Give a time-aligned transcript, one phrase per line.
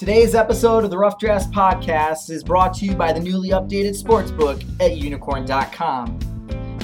[0.00, 4.02] Today's episode of the Rough Drafts Podcast is brought to you by the newly updated
[4.02, 6.18] sportsbook at unikrn.com.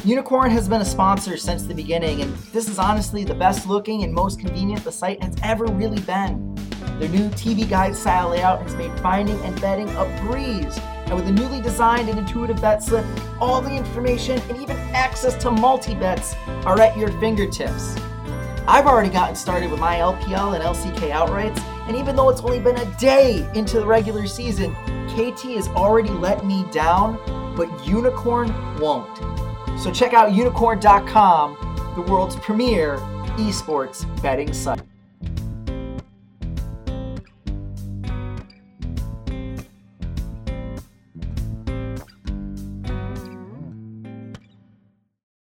[0.05, 4.03] Unikrn has been a sponsor since the beginning, and this is honestly the best looking
[4.03, 6.55] and most convenient the site has ever really been.
[6.99, 10.77] Their new TV guide style layout has made finding and betting a breeze,
[11.07, 13.07] and with a newly designed and intuitive bet slip,
[13.41, 16.35] all the information and even access to multi bets
[16.67, 17.97] are at your fingertips.
[18.69, 22.59] I've already gotten started with my LPL and LCK outrights, and even though it's only
[22.59, 24.75] been a day into the regular season,
[25.09, 27.17] KT has already let me down,
[27.57, 28.51] but Unikrn
[28.81, 29.17] won't.
[29.81, 32.97] So check out unikrn.com, the world's premier
[33.37, 34.81] esports betting site.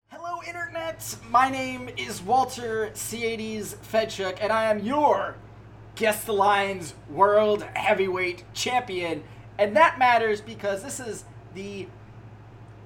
[0.09, 1.15] Hello, Internet!
[1.29, 5.35] My name is Walter Ceades Fedczuk, and I am your
[5.95, 9.23] Guess the Lines World Heavyweight Champion.
[9.59, 11.87] And that matters because this is the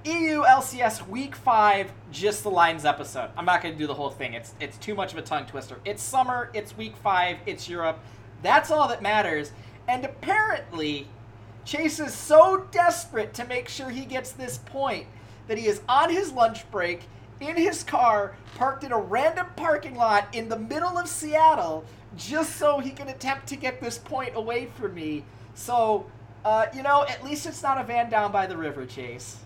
[0.04, 3.30] EU LCS Week 5 Just the Lines episode.
[3.36, 4.34] I'm not going to do the whole thing.
[4.34, 5.80] It's it's too much of a tongue twister.
[5.84, 7.98] It's summer, it's Week 5, it's Europe.
[8.42, 9.52] That's all that matters.
[9.88, 11.08] And apparently,
[11.64, 15.06] Chase is so desperate to make sure he gets this point
[15.48, 17.08] that he is on his lunch break
[17.40, 21.84] in his car, parked in a random parking lot in the middle of Seattle,
[22.18, 25.24] just so he can attempt to get this point away from me.
[25.54, 26.06] So,
[26.44, 29.38] uh, you know, at least it's not a van down by the river, Chase.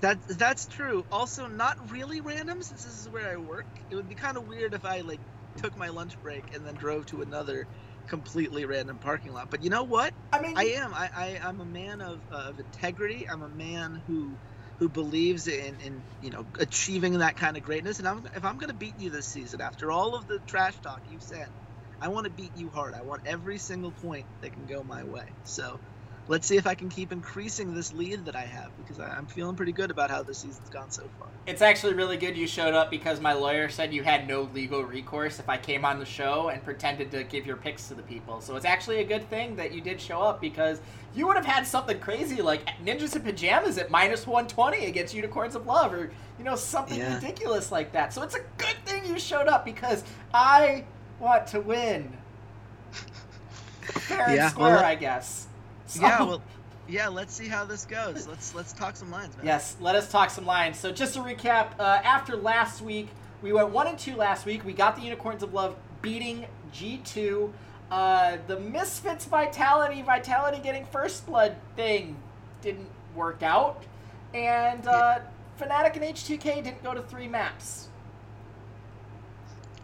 [0.00, 1.04] That that's true.
[1.10, 3.66] Also, not really random since this is where I work.
[3.90, 5.18] It would be kind of weird if I like
[5.56, 7.66] took my lunch break and then drove to another
[8.06, 9.50] completely random parking lot.
[9.50, 10.14] But you know what?
[10.32, 10.94] I mean, I am.
[10.94, 13.28] I, I I'm a man of, uh, of integrity.
[13.28, 14.30] I'm a man who
[14.78, 17.98] who believes in, in you know achieving that kind of greatness.
[17.98, 20.74] And I'm, if I'm going to beat you this season, after all of the trash
[20.80, 21.48] talk you've said,
[22.00, 22.94] I want to beat you hard.
[22.94, 25.26] I want every single point that can go my way.
[25.44, 25.80] So
[26.28, 29.56] let's see if I can keep increasing this lead that I have because I'm feeling
[29.56, 31.28] pretty good about how this season's gone so far.
[31.46, 34.82] It's actually really good you showed up because my lawyer said you had no legal
[34.84, 38.02] recourse if I came on the show and pretended to give your picks to the
[38.02, 38.42] people.
[38.42, 40.80] So it's actually a good thing that you did show up because
[41.14, 45.54] you would have had something crazy like Ninjas in Pajamas at minus 120 against Unicorns
[45.56, 47.14] of Love or, you know, something Yeah.
[47.14, 48.12] ridiculous like that.
[48.12, 50.04] So it's a good thing you showed up because
[50.34, 50.84] I
[51.20, 52.12] want to win.
[53.82, 55.46] Fair and square, well, I guess.
[55.86, 56.42] So- Yeah, well,
[56.88, 57.08] yeah.
[57.08, 58.26] Let's see how this goes.
[58.28, 59.46] Let's let's talk some lines, man.
[59.46, 60.78] Yes, let us talk some lines.
[60.78, 63.08] So just to recap, uh, after last week,
[63.42, 64.64] we went one and two last week.
[64.64, 67.52] We got the Unicorns of Love beating G two.
[67.90, 72.16] Uh, the Misfits Vitality, Vitality getting first blood thing
[72.60, 73.84] didn't work out,
[74.34, 75.20] and uh,
[75.58, 77.87] Fnatic and H2K didn't go to three maps.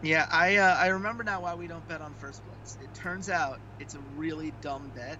[0.05, 2.77] Yeah, I uh, I remember now why we don't bet on first bloods.
[2.79, 5.17] It turns out it's a really dumb bet,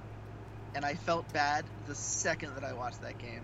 [0.75, 3.41] and I felt bad the second that I watched that game.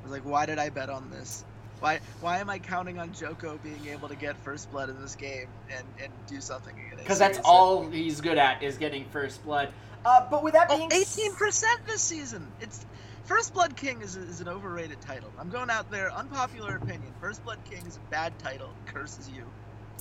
[0.00, 1.44] I was like, why did I bet on this?
[1.78, 5.14] Why why am I counting on Djoko being able to get first blood in this
[5.14, 7.04] game and, and do something against?
[7.04, 9.72] Because that's all he's good at is getting first blood.
[10.04, 12.50] Uh, but with that Oh, being s- 18% this season.
[12.60, 12.84] It's
[13.24, 15.30] First Blood King is, is an overrated title.
[15.38, 17.12] I'm going out there, unpopular opinion.
[17.20, 18.70] First Blood King is a bad title.
[18.86, 19.44] Curses you.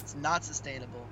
[0.02, 1.06] It's not sustainable.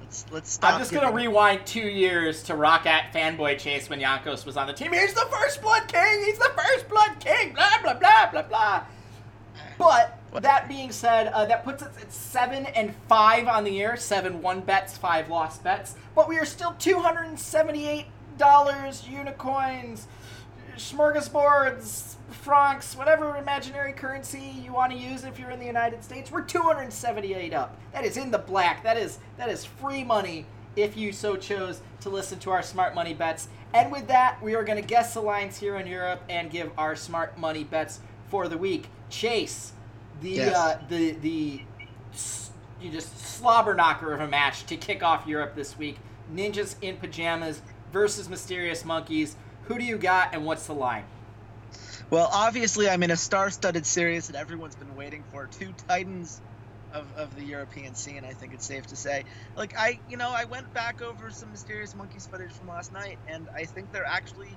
[0.00, 0.74] Let's let's stop.
[0.74, 4.72] I'm just gonna rewind two years to Roccat fanboy chase when Jankos was on the
[4.72, 4.92] team.
[4.92, 6.24] He's the first blood king.
[6.24, 7.54] He's the first blood king.
[7.54, 8.84] Blah blah blah blah blah.
[9.78, 13.96] But that being said, uh, that puts us at seven and five on the year.
[13.96, 15.94] Seven won bets, five lost bets.
[16.14, 18.06] But we are still two hundred and seventy-eight
[18.36, 20.06] dollars unicorns,
[20.76, 26.30] smorgasbords, francs, whatever imaginary currency you want to use if you're in the United States.
[26.30, 27.78] We're two hundred and seventy-eight up.
[27.92, 28.82] That is in the black.
[28.82, 30.46] That is that is free money
[30.76, 33.48] if you so chose to listen to our smart money bets.
[33.72, 36.70] And with that, we are going to guess the lines here in Europe and give
[36.78, 38.88] our smart money bets for the week.
[39.10, 39.72] Chase,
[40.20, 40.54] the Yes.
[40.56, 41.62] uh, the the
[42.80, 45.98] you just slobber knocker of a match to kick off Europe this week.
[46.32, 47.62] Ninjas in pajamas
[47.92, 49.36] versus Mysterious Monkeys.
[49.66, 51.04] Who do you got, and what's the line?
[52.10, 55.46] Well, obviously, I'm in a star-studded series that everyone's been waiting for.
[55.46, 56.40] Two titans
[56.92, 58.24] of, of the European scene.
[58.24, 59.24] I think it's safe to say.
[59.56, 63.18] Like I, you know, I went back over some Mysterious Monkeys footage from last night,
[63.26, 64.56] and I think they're actually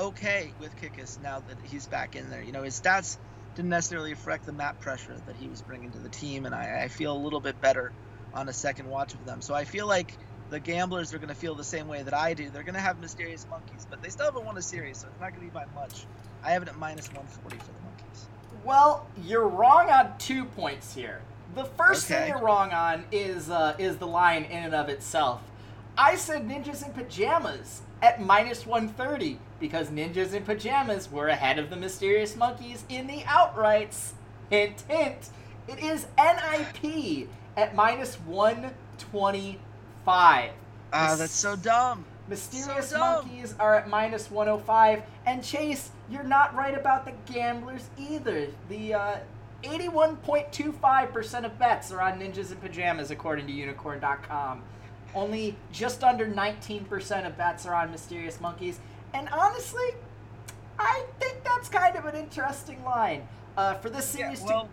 [0.00, 2.42] okay with Kikis now that he's back in there.
[2.42, 3.18] You know, his stats
[3.54, 6.84] didn't necessarily reflect the map pressure that he was bringing to the team, and I,
[6.84, 7.92] I feel a little bit better
[8.32, 9.42] on a second watch of them.
[9.42, 10.16] So I feel like
[10.50, 12.50] the gamblers are going to feel the same way that I do.
[12.50, 15.20] They're going to have Mysterious Monkeys, but they still haven't won a series, so it's
[15.20, 16.06] not going to be by much.
[16.42, 18.26] I have it at minus 140 for the Monkeys.
[18.64, 21.20] Well, you're wrong on two points here.
[21.54, 25.42] The first thing you're wrong on is uh, is the line in and of itself.
[25.96, 31.70] I said Ninjas in Pajamas at minus 130 because Ninjas in Pajamas were ahead of
[31.70, 34.12] the Mysterious Monkeys in the outrights.
[34.50, 35.30] Hint, hint.
[35.66, 38.14] It is NIP at minus
[40.08, 40.52] 125.
[40.92, 42.04] Ah, that's so dumb.
[42.28, 43.28] Mysterious So dumb.
[43.28, 45.02] Monkeys are at minus 105.
[45.26, 48.48] And Chase, you're not right about the gamblers either.
[48.70, 49.16] The uh,
[49.64, 54.62] 81.25% of bets are on Ninjas in Pajamas, according to unikrn.com.
[55.14, 58.80] Only just under 19% of bets are on Mysterious Monkeys.
[59.14, 59.90] And honestly,
[60.78, 63.26] I think that's kind of an interesting line.
[63.56, 64.68] Uh, for this Yeah, series well,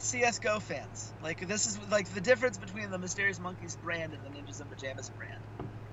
[0.00, 4.38] CS:GO fans, like this is like the difference between the Mysterious Monkeys brand and the
[4.38, 5.40] Ninjas in Pajamas brand.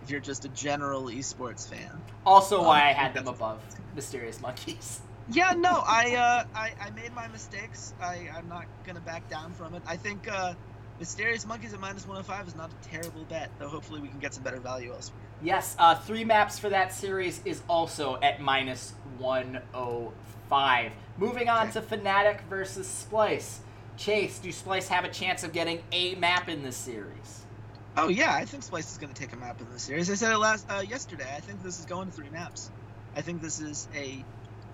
[0.02, 2.02] If you're just a general esports fan.
[2.26, 3.62] Also, why um, I had them above
[3.96, 5.02] Mysterious Monkeys.
[5.30, 7.94] Yeah, no, I uh, I, I made my mistakes.
[8.02, 9.84] I I'm not gonna back down from it.
[9.86, 10.54] I think uh,
[11.00, 13.68] Mysterious Monkeys at minus 105 is not a terrible bet, though.
[13.68, 15.20] Hopefully, we can get some better value elsewhere.
[15.44, 20.92] Yes, uh, three maps for that series is also at minus 105.
[21.18, 23.60] Moving on to Fnatic versus Splyce.
[23.98, 27.46] Chase, do Splyce have a chance of getting a map in this series?
[27.98, 30.10] Oh yeah, I think Splyce is going to take a map in this series.
[30.12, 31.28] I said it last uh, yesterday.
[31.36, 32.70] I think this is going to three maps.
[33.16, 34.24] I think this is a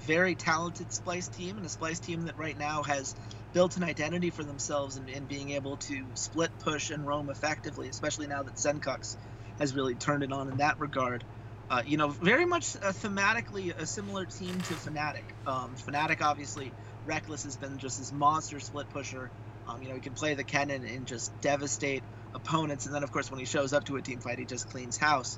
[0.02, 3.16] very talented Splyce team and a Splyce team that right now has
[3.54, 7.88] built an identity for themselves in, in being able to split, push, and roam effectively.
[7.88, 9.16] Especially now that Sencux
[9.58, 11.24] has really turned it on in that regard.
[11.70, 15.24] Uh, you know, very much uh, thematically a similar team to Fnatic.
[15.48, 16.74] Um, Fnatic obviously,
[17.06, 19.30] Reckless has been just this monster split pusher.
[19.68, 22.04] Um, you know, he can play the cannon and just devastate
[22.34, 24.70] opponents, and then of course when he shows up to a team fight, he just
[24.70, 25.38] cleans house.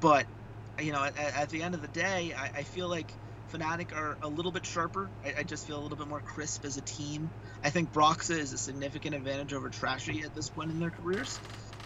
[0.00, 0.26] But
[0.80, 3.10] you know, at, at the end of the day, I, I feel like
[3.52, 5.10] Fnatic are a little bit sharper.
[5.24, 7.30] I, I just feel a little bit more crisp as a team.
[7.62, 11.38] I think Broxah is a significant advantage over Trashy at this point in their careers.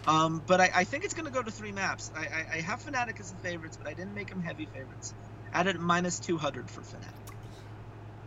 [0.06, 2.10] Um, but I, I think it's going to go to three maps.
[2.14, 5.14] I, have Fnatic as the favorites, but I didn't make them heavy favorites.
[5.52, 7.33] Added minus 200 for Fnatic.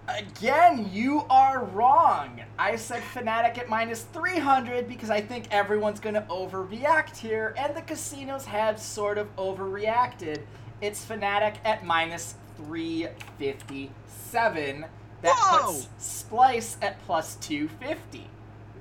[0.07, 2.39] Again, you are wrong.
[2.57, 7.75] I said Fnatic at minus 300 because I think everyone's going to overreact here, and
[7.75, 10.43] the casinos have sort of overreacted.
[10.79, 14.85] It's Fnatic at minus 357.
[15.23, 15.73] That Whoa!
[15.73, 18.29] puts Splyce at plus 250.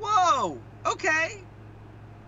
[0.00, 0.58] Whoa!
[0.84, 1.40] Okay,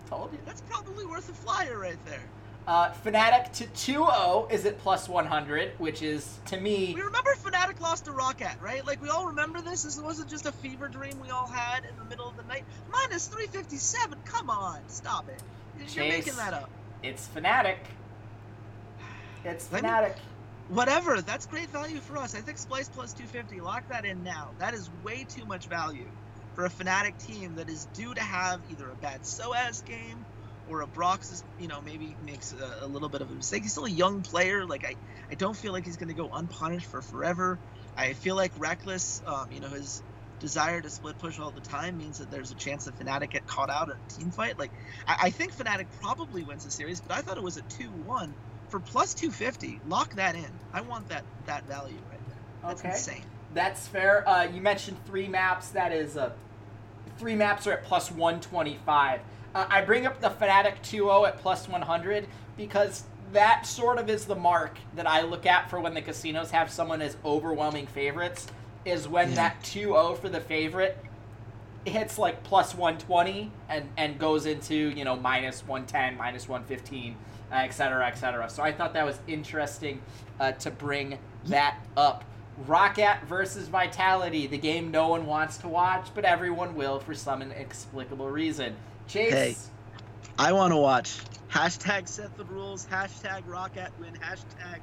[0.09, 0.39] Told you.
[0.47, 2.23] that's probably worth a flyer right there.
[2.69, 7.81] Uh, Fnatic to 2-0 is at plus 100, which is, to me, We remember Fnatic
[7.81, 8.87] lost to Roccat, right?
[8.87, 9.85] Like we all remember this.
[9.85, 12.65] This wasn't just a fever dream we all had in the middle of the night.
[12.93, 14.19] Minus 357.
[14.27, 15.43] Come on, stop it.
[15.79, 16.27] You're Chase.
[16.27, 16.69] making that up.
[17.03, 17.79] it's Fnatic.
[19.47, 20.17] It's Fnatic.
[20.69, 21.23] Whatever.
[21.23, 22.35] That's great value for us.
[22.35, 23.63] I think Splyce plus 250.
[23.63, 24.51] Lock that in now.
[24.59, 26.05] That is way too much value
[26.55, 30.23] for a Fnatic team that is due to have either a bad sOAZ game
[30.69, 33.63] or a Brox is, you know, maybe makes a, a little bit of a mistake.
[33.63, 34.67] He's still a young player.
[34.67, 34.95] Like I,
[35.31, 37.59] I don't feel like he's going to go unpunished for forever.
[37.97, 40.03] I feel like Reckless, um, you know, his
[40.39, 43.47] desire to split push all the time means that there's a chance that Fnatic get
[43.47, 44.59] caught out in a team fight.
[44.59, 44.71] Like
[45.07, 48.35] I, I think Fnatic probably wins the series, but I thought it was a two-one
[48.69, 49.81] for plus 250.
[49.89, 50.47] Lock that in.
[50.73, 52.37] I want that that value right there.
[52.63, 52.91] That's Okay.
[52.91, 53.25] insane.
[53.55, 54.29] That's fair.
[54.29, 55.71] Uh, you mentioned three maps.
[55.71, 56.31] That is uh,
[57.19, 59.21] three maps are at plus 125.
[59.55, 64.25] Uh, I bring up the Fnatic 2-0 at plus 100 because that sort of is
[64.25, 68.47] the mark that I look at for when the casinos have someone as overwhelming favorites.
[68.85, 69.35] Is when Yeah.
[69.37, 70.97] that 2-0 for the favorite
[71.85, 77.17] hits like plus 120 and and goes into you know minus 110, minus 115,
[77.51, 78.49] uh, et cetera, et cetera.
[78.49, 80.01] So I thought that was interesting
[80.41, 82.25] uh, to bring that up.
[82.67, 87.41] Roccat versus Vitality, the game no one wants to watch, but everyone will for some
[87.43, 88.75] inexplicable reason.
[89.09, 89.57] Chase, Hey.
[90.39, 91.19] I want to watch.
[91.51, 92.87] Hashtag set the rules.
[92.87, 94.13] Hashtag Roccat win.
[94.15, 94.81] Hashtag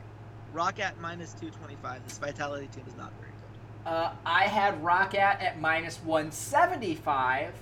[0.54, 2.04] Roccat minus 225.
[2.04, 3.90] This Vitality team is not very good.
[3.90, 7.54] uh, I had Roccat at at minus 175.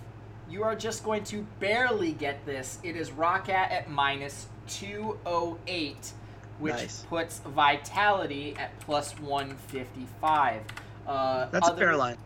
[0.49, 2.79] You are just going to barely get this.
[2.83, 6.13] It is Roccat at at minus 208,
[6.59, 7.05] which Nice.
[7.09, 10.61] puts Vitality at plus 155.
[11.07, 12.17] Uh, That's a fair line.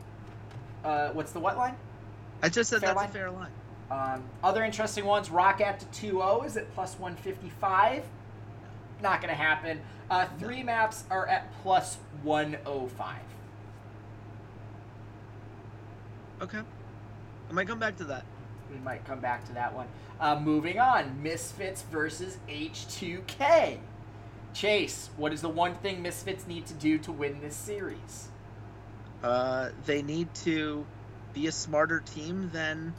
[0.84, 1.76] Uh, what's the what line?
[2.44, 3.10] I just said Fair that's line?
[3.10, 3.52] a fair line.
[3.90, 8.04] Um, other interesting ones, Roccat to 2-0 is at plus 155.
[9.02, 9.82] Not going to happen.
[10.10, 13.18] Uh, three maps are at plus 105.
[16.42, 16.60] Okay.
[17.50, 18.26] I might come back to that.
[18.72, 19.88] We might come back to that one.
[20.20, 23.78] Uh, moving on, Misfits versus H2K.
[24.54, 28.30] Chase, what is the one thing Misfits need to do to win this series?
[29.24, 30.86] Uh, they need to
[31.34, 32.94] be a smarter team than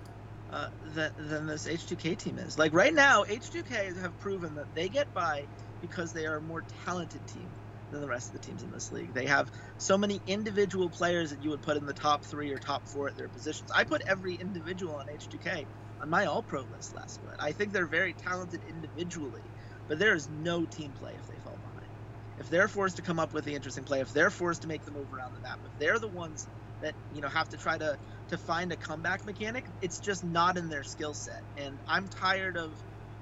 [0.51, 2.59] uh, than, than this H2K team is.
[2.59, 5.49] Like right now, H2K have proven that they get by
[5.81, 7.57] because they are a more talented team
[7.91, 9.15] than the rest of the teams in this league.
[9.15, 12.59] They have so many individual players that you would put in the top three or
[12.59, 13.71] top four at their positions.
[13.75, 15.67] I put every individual on H2K
[16.01, 17.37] on my All Pro list last split.
[17.41, 19.53] I think they're very talented individually,
[19.89, 21.89] but there is no team play if they fall behind.
[22.37, 24.85] If they're forced to come up with the interesting play, if they're forced to make
[24.85, 26.49] the move around the map, if they're the ones
[26.83, 27.97] that you know have to try to
[28.29, 31.43] to find a comeback mechanic, it's just not in their skill set.
[31.57, 32.73] And I'm tired of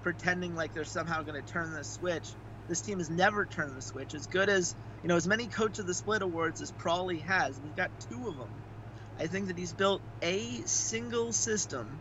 [0.03, 2.29] pretending like they're somehow going to turn the switch
[2.69, 4.15] this team has never turned the switch.
[4.15, 7.59] As good as you know, as many Coach of the Split awards as Pr0lly has,
[7.63, 8.51] he's got two of them.
[9.19, 12.01] I think that he's built a single system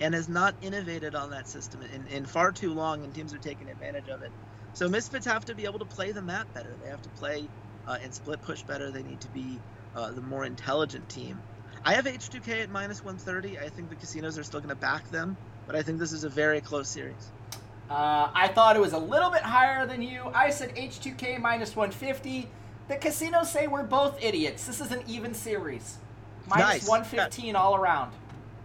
[0.00, 3.38] and has not innovated on that system in, in far too long, and teams are
[3.38, 4.32] taking advantage of it.
[4.74, 6.74] So Misfits have to be able to play the map better.
[6.82, 7.48] They have to play
[7.86, 8.90] uh, and split push better.
[8.90, 9.58] They need to be
[9.96, 11.40] uh, the more intelligent team.
[11.84, 13.58] I have H2K at minus 130.
[13.58, 15.36] I think the casinos are still going to back them,
[15.66, 17.30] but I think this is a very close series.
[17.88, 20.22] Uh, I thought it was a little bit higher than you.
[20.34, 22.48] I said H2K minus 150.
[22.88, 24.66] The casinos say we're both idiots.
[24.66, 25.98] This is an even series.
[26.48, 26.88] Minus nice.
[26.88, 27.52] 115 yeah.
[27.54, 28.12] all around.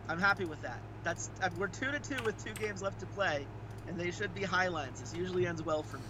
[0.10, 0.80] I'm happy with that.
[1.04, 3.46] That's uh, we're two to two with two games left to play,
[3.88, 5.00] and they should be high lines.
[5.00, 6.04] This usually ends well for me.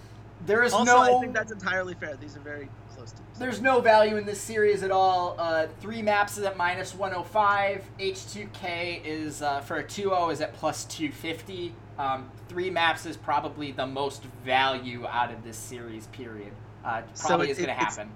[0.45, 1.17] There is also, no.
[1.17, 2.15] I think that's entirely fair.
[2.15, 3.39] These are very close teams.
[3.39, 5.35] There's no value in this series at all.
[5.37, 7.83] Uh, three maps is at minus 105.
[7.99, 11.73] H2K is uh, for a 2-0 is at plus 250.
[11.97, 16.07] Um, three maps is probably the most value out of this series.
[16.07, 16.53] Period.
[16.83, 18.11] Uh, probably so is going to happen.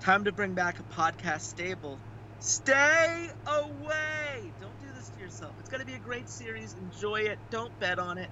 [0.00, 1.98] Time to bring back a podcast stable.
[2.38, 4.52] Stay away.
[4.60, 5.52] Don't do this to yourself.
[5.60, 6.74] It's going to be a great series.
[6.92, 7.38] Enjoy it.
[7.50, 8.30] Don't bet on it.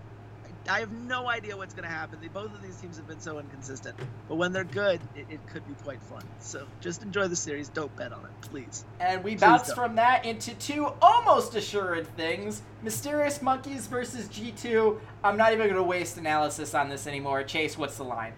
[0.68, 2.18] I have no idea what's going to happen.
[2.20, 3.96] They, both of these teams have been so inconsistent.
[4.28, 6.22] But when they're good, it, it, could be quite fun.
[6.40, 7.68] So just enjoy the series.
[7.68, 8.84] Don't bet on it, please.
[9.00, 9.76] And we please bounce don't.
[9.76, 14.98] from that into two almost assured things Mysterious Monkeys versus G2.
[15.24, 17.42] I'm not even going to waste analysis on this anymore.
[17.44, 18.34] Chase, what's the line?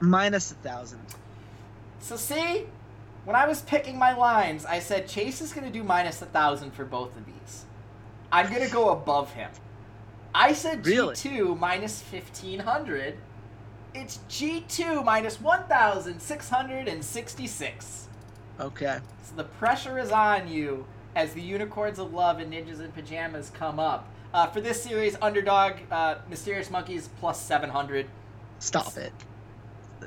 [0.00, 1.00] Minus a thousand.
[2.00, 2.66] So, see,
[3.24, 6.26] when I was picking my lines, I said Chase is going to do minus a
[6.26, 7.64] thousand for both of these.
[8.32, 9.50] I'm going to go above him.
[10.34, 11.14] I said really?
[11.14, 13.16] G2 minus 1500.
[13.94, 18.08] It's G2 minus 1666.
[18.60, 18.98] Okay.
[19.22, 20.84] So the pressure is on you
[21.14, 24.08] as the Unicorns of Love and Ninjas in Pajamas come up.
[24.32, 28.06] Uh, for this series, underdog uh, Mysterious Monkeys plus 700.
[28.60, 29.12] Stop it.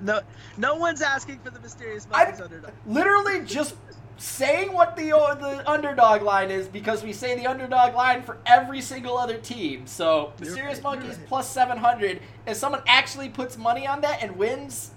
[0.02, 0.22] No,
[0.58, 2.72] no one's asking for the Mysterious Monkeys I underdog.
[2.88, 3.76] Literally just
[4.18, 8.38] saying what the uh, the underdog line is because we say the underdog line for
[8.46, 9.88] every single other team.
[9.88, 11.28] So Mysterious right, Monkeys right.
[11.28, 12.22] plus seven hundred.
[12.46, 14.92] If someone actually puts money on that and wins,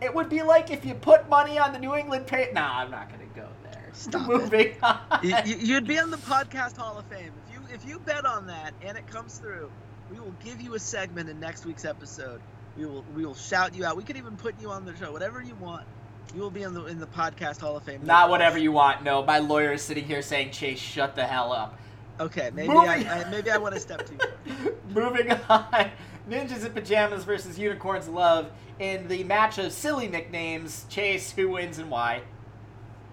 [0.00, 2.54] it would be like if you put money on the New England Patriots.
[2.54, 3.88] Nah, I'm not gonna go there.
[3.92, 4.82] Stop Moving it.
[4.82, 4.98] on.
[5.46, 8.46] You, would be on the podcast Hall of Fame if you if you bet on
[8.46, 9.70] that and it comes through.
[10.10, 12.40] We will give you a segment in next week's episode.
[12.78, 13.96] We will we will shout you out.
[13.96, 15.86] We could even put you on the show, whatever you want.
[16.34, 18.00] You will be in the in the podcast Hall of Fame.
[18.04, 19.02] Not whatever you want.
[19.02, 21.78] No, my lawyer is sitting here saying, "Chase, shut the hell up."
[22.20, 24.72] Okay, maybe I, I, maybe I want to step too far.
[24.90, 25.90] Moving on,
[26.28, 30.84] Ninjas in Pajamas versus Unicorns Love in the match of silly nicknames.
[30.88, 32.22] Chase, who wins and why?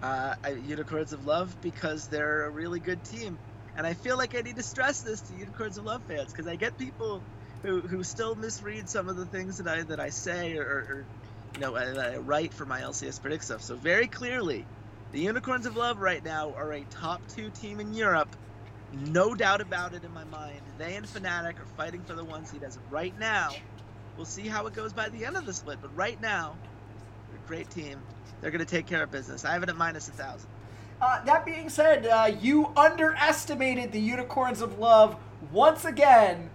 [0.02, 0.34] Uh,
[0.66, 3.38] Unicorns of Love because they're a really good team,
[3.76, 6.46] and I feel like I need to stress this to Unicorns of Love fans because
[6.46, 7.22] I get people
[7.62, 11.06] who, who still misread some of the things that I that I say or, or
[11.56, 13.62] you know, I, I write for my LCS predict stuff.
[13.62, 14.66] So very clearly,
[15.12, 18.28] the Unicorns of Love right now are a top two team in Europe.
[18.92, 20.60] No doubt about it in my mind.
[20.76, 23.50] They and Fnatic are fighting for the one seed as of right now.
[24.16, 26.56] We'll see how it goes by the end of the split, but right now,
[27.30, 28.00] they're a great team.
[28.40, 29.44] They're going to take care of business.
[29.44, 30.48] I have it at minus a thousand.
[31.00, 35.16] Uh, that being said, uh, you underestimated the Unicorns of Love
[35.52, 36.50] once again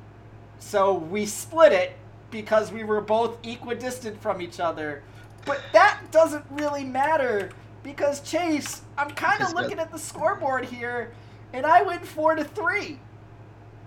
[0.61, 1.97] So we split it
[2.31, 5.03] because we were both equidistant from each other.
[5.45, 7.51] But that doesn't really matter
[7.83, 11.13] because Chase, I'm kind of looking at the scoreboard here,
[11.53, 12.99] and I win four to three.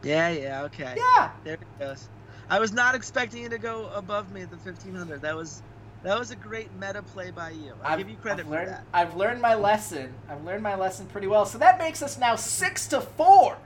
[0.02, 0.96] Yeah, yeah, okay.
[0.98, 1.30] Yeah.
[1.44, 2.10] There it goes.
[2.50, 5.22] I was not expecting you to go above me at the 1500.
[5.22, 5.62] That was
[6.04, 7.74] that was a great meta play by you.
[7.84, 8.86] I give you credit I've learned, for that.
[8.94, 10.14] I've learned my lesson.
[10.28, 11.46] I've learned my lesson pretty well.
[11.46, 13.58] So that makes us now six to four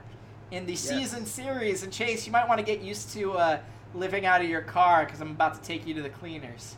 [0.50, 0.82] in the yes.
[0.82, 1.82] season series.
[1.82, 3.58] And Chase, you might want to get used to uh,
[3.94, 6.76] living out of your car because I'm about to take you to the cleaners.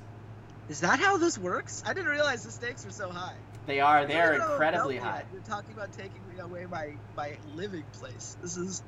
[0.69, 1.83] Is that how this works?
[1.87, 3.35] I didn't realize the stakes were so high.
[3.67, 4.07] They are.
[4.07, 5.25] They are incredibly high.
[5.33, 8.37] You're talking about taking away my my living place.
[8.41, 8.83] This is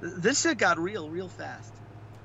[0.00, 1.72] this shit got real real fast.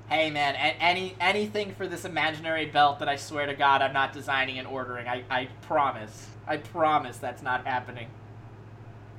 [0.08, 4.12] Hey man, any anything for this imaginary belt that I swear to God I'm not
[4.12, 5.08] designing and ordering.
[5.08, 6.28] I, I promise.
[6.46, 8.06] I promise that's not happening.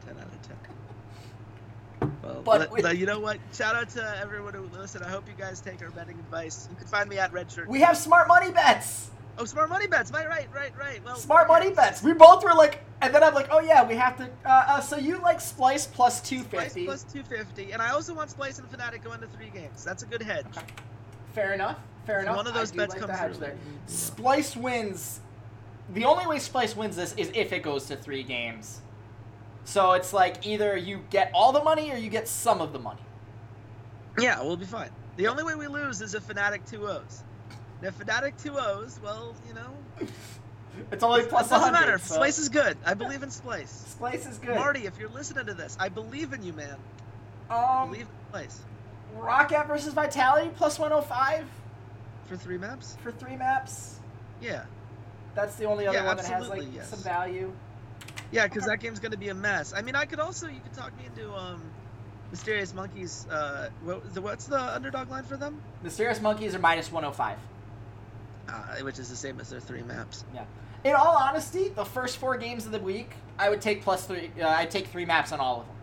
[0.06, 2.12] 10 out of 10.
[2.24, 3.38] Well, But let- no, you know what?
[3.54, 5.04] Shout out to everyone who listened.
[5.04, 6.70] I hope you guys take our betting advice.
[6.72, 7.68] You can find me at Redshirt.
[7.68, 9.10] We have smart money bets.
[9.38, 10.12] Oh, smart money bets.
[10.12, 11.04] Right, right, right, right.
[11.06, 12.02] Well, smart money bets.
[12.02, 14.24] We both were like, and then I'm like, oh yeah, we have to.
[14.46, 16.86] Uh, uh, so you like Splyce plus two fifty.
[16.86, 19.84] Splyce plus two fifty, and I also want Splyce and Fnatic going to three games.
[19.84, 20.46] That's a good hedge.
[20.58, 20.66] Okay.
[21.34, 21.78] Fair enough.
[22.06, 22.38] Fair enough.
[22.38, 23.46] One of those I bets like comes through.
[23.46, 23.58] There.
[23.88, 25.20] Splyce wins.
[25.94, 28.82] The only way Splyce wins this is if it goes to three games.
[29.66, 32.80] So it's like either you get all the money or you get some of the
[32.80, 33.02] money.
[34.18, 34.90] Yeah, we'll be fine.
[35.18, 37.24] The only way we lose is if Fnatic 2 O's.
[37.82, 39.00] Nephdatic two O's.
[39.04, 40.08] Well, you know.
[40.92, 41.48] It's only plus.
[41.48, 41.98] It doesn't matter.
[41.98, 42.20] So.
[42.20, 42.78] Splyce is good.
[42.86, 43.98] I believe in Splyce.
[43.98, 44.54] Splyce is good.
[44.54, 46.76] Marty, if you're listening to this, I believe in you, man.
[47.50, 48.58] Um, I believe in Splyce.
[49.18, 51.46] Roccat versus Vitality plus 105
[52.28, 52.98] for three maps.
[53.02, 54.00] For three maps.
[54.42, 54.66] Yeah.
[55.34, 56.90] That's the only other yeah, one that has like yes.
[56.90, 57.52] some value.
[58.32, 59.74] Yeah, because that game's gonna be a mess.
[59.74, 61.62] I mean, I could also you could talk me into um,
[62.32, 63.26] Mysterious Monkeys.
[63.30, 65.62] Uh, what, the, what's the underdog line for them?
[65.84, 67.38] Mysterious Monkeys are minus 105.
[68.48, 70.24] Uh, which is the same as their three maps.
[70.34, 70.46] Yeah.
[70.84, 74.32] In all honesty, the first four games of the week, I would take plus three.
[74.40, 75.76] Uh, I'd take three maps on all of them.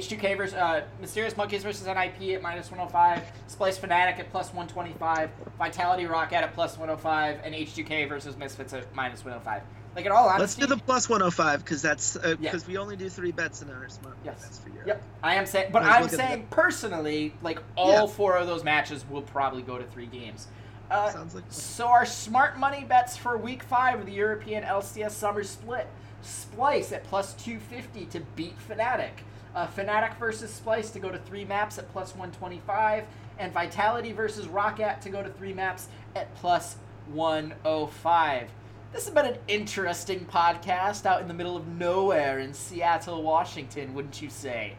[0.00, 5.30] H2K versus uh, Mysterious Monkeys versus NIP at minus 105, Splyce Fnatic at plus 125,
[5.58, 9.62] Vitality Roccat at plus 105, and H2K versus Misfits at minus 105.
[9.96, 12.58] Like in all honesty, Let's do the plus 105 because that's because Yeah.
[12.68, 14.40] we only do three bets in our smart Yes.
[14.44, 14.86] bets for Europe.
[14.86, 18.06] Yep, I am saying, but I'm saying personally, like all Yeah.
[18.06, 20.46] four of those matches will probably go to three games.
[20.90, 25.12] Uh, Sounds like So our smart money bets for week five of the European LCS
[25.12, 25.86] Summer Split.
[26.22, 29.10] Splyce at plus 250 to beat Fnatic.
[29.54, 33.04] Uh, Fnatic versus Splyce to go to three maps at plus 125.
[33.38, 36.76] And Vitality versus Roccat to go to three maps at plus
[37.12, 38.50] 105.
[38.92, 43.94] This has been an interesting podcast out in the middle of nowhere in Seattle, Washington,
[43.94, 44.74] wouldn't you say?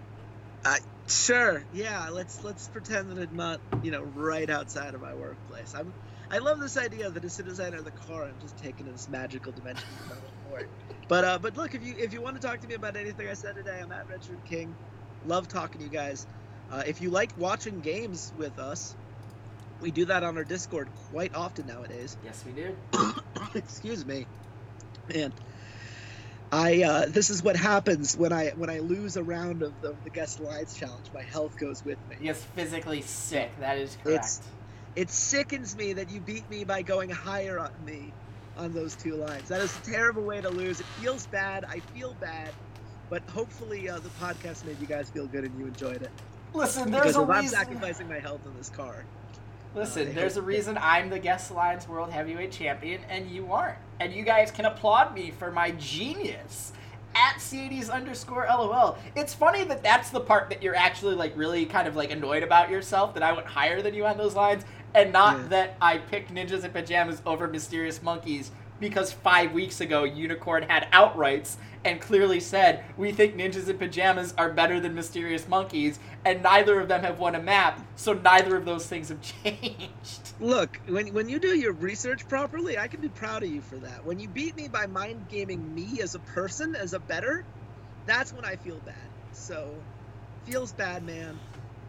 [1.11, 1.63] Sure.
[1.73, 2.09] Yeah.
[2.09, 5.73] Let's let's pretend that it's not you know right outside of my workplace.
[5.75, 5.93] I'm.
[6.29, 8.85] I love this idea that as soon as I enter the car, I'm just taken
[8.85, 9.83] to this magical dimension.
[10.09, 10.15] of my.
[11.09, 13.27] But uh, but look, if you if you want to talk to me about anything
[13.27, 14.73] I said today, I'm at RedShirtKing.
[15.25, 16.25] Love talking to you guys.
[16.71, 18.95] Uh, if you like watching games with us,
[19.81, 22.15] we do that on our Discord quite often nowadays.
[22.23, 22.77] Yes, we do.
[23.55, 24.25] Excuse me.
[25.13, 25.33] Man,
[26.51, 29.95] I uh, this is what happens when I when I lose a round of the,
[30.03, 31.05] the guest lines challenge.
[31.13, 32.17] My health goes with me.
[32.21, 33.51] Yes, physically sick.
[33.59, 34.15] That is correct.
[34.25, 34.41] It's-
[34.93, 38.11] It sickens me that you beat me by going higher on me
[38.57, 39.47] on those two lines.
[39.47, 40.81] That is a terrible way to lose.
[40.81, 41.63] It feels bad.
[41.63, 42.49] I feel bad.
[43.09, 46.11] But hopefully uh, the podcast made you guys feel good and you enjoyed it.
[46.53, 49.05] Listen, there's Because a if I'm sacrificing my health in this car.
[49.73, 53.51] Listen, I there's a reason I'm the Guess the Lines World Heavyweight Champion and you
[53.51, 53.77] aren't.
[53.99, 56.73] And you guys can applaud me for my genius
[57.15, 58.97] at Ceades underscore LOL.
[59.15, 62.43] It's funny that that's the part that you're actually like really kind of like annoyed
[62.43, 65.47] about yourself that I went higher than you on those lines and not Yeah.
[65.47, 70.89] that I picked Ninjas in Pajamas over Mysterious Monkeys because five weeks ago Unikrn had
[70.91, 71.55] outrights
[71.85, 76.79] and clearly said we think Ninjas in Pajamas are better than Mysterious Monkeys and neither
[76.79, 80.33] of them have won a map, so neither of those things have changed.
[80.39, 83.77] Look, when, when you do your research properly, I can be proud of you for
[83.77, 84.05] that.
[84.05, 87.43] When you beat me by mind gaming me as a person, as a better,
[88.05, 88.95] that's when I feel bad.
[89.31, 89.73] So,
[90.45, 91.39] feels bad, man.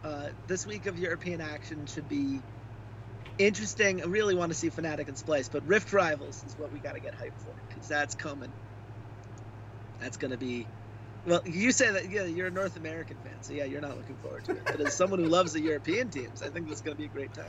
[0.03, 2.41] Uh, this week of European action should be
[3.37, 4.01] interesting.
[4.01, 6.95] I really want to see Fnatic and Splyce, but Rift Rivals is what we got
[6.95, 8.51] to get hyped for because that's coming.
[9.99, 10.67] That's going to be.
[11.25, 14.15] Well, you say that yeah, you're a North American fan, so yeah, you're not looking
[14.17, 14.65] forward to it.
[14.65, 17.05] But as someone who loves the European teams, I think this is going to be
[17.05, 17.45] a great time.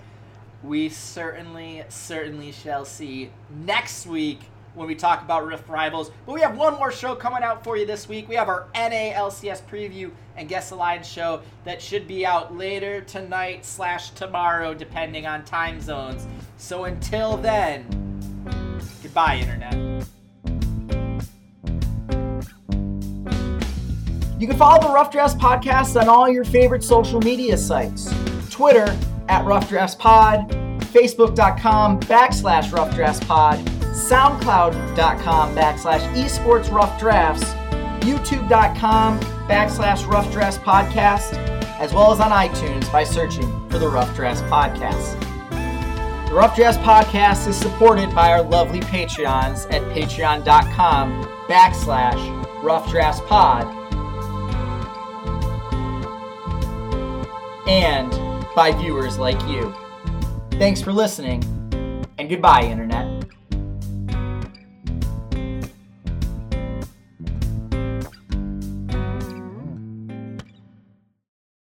[0.62, 4.40] We certainly, certainly shall see next week
[4.74, 6.10] when we talk about Rift Rivals.
[6.26, 8.28] But we have one more show coming out for you this week.
[8.28, 13.00] We have our NALCS preview and Guess the Lines show that should be out later
[13.00, 16.26] tonight slash tomorrow, depending on time zones.
[16.56, 17.87] So until then,
[19.02, 19.84] goodbye, Internet.
[24.44, 28.12] You can follow the Rough Drafts Podcast on all your favorite social media sites.
[28.50, 28.94] Twitter
[29.26, 30.50] at Rough Drafts Pod,
[30.92, 37.42] Facebook.com backslash Rough Drafts Pod, SoundCloud.com backslash Esports Rough Drafts,
[38.04, 41.38] YouTube.com backslash Rough Drafts Podcast,
[41.80, 45.18] as well as on iTunes by searching for the Rough Drafts Podcast.
[46.28, 53.22] The Rough Drafts Podcast is supported by our lovely Patreons at patreon.com backslash Rough Drafts
[53.22, 53.84] Pod
[57.66, 58.11] and
[58.55, 59.74] by viewers like you.
[60.53, 61.42] Thanks for listening,
[62.18, 63.03] and goodbye, Internet.